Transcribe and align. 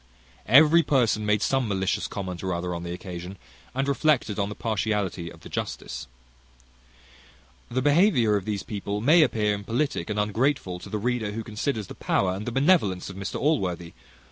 Every 0.47 0.81
person 0.81 1.27
made 1.27 1.43
some 1.43 1.67
malicious 1.67 2.07
comment 2.07 2.41
or 2.43 2.55
other 2.55 2.73
on 2.73 2.81
the 2.81 2.91
occasion, 2.91 3.37
and 3.75 3.87
reflected 3.87 4.39
on 4.39 4.49
the 4.49 4.55
partiality 4.55 5.31
of 5.31 5.41
the 5.41 5.47
justice. 5.47 6.07
The 7.69 7.83
behaviour 7.83 8.35
of 8.35 8.45
these 8.45 8.63
people 8.63 8.99
may 8.99 9.21
appear 9.21 9.53
impolitic 9.53 10.09
and 10.09 10.19
ungrateful 10.19 10.79
to 10.79 10.89
the 10.89 10.97
reader, 10.97 11.33
who 11.33 11.43
considers 11.43 11.85
the 11.85 11.93
power 11.93 12.33
and 12.33 12.51
benevolence 12.51 13.11
of 13.11 13.15
Mr 13.15 13.35
Allworthy. 13.39 13.93